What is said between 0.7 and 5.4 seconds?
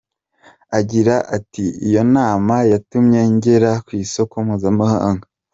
Agira ati “Iyo nama yatumye ngera ku isoko mpuzamahanga.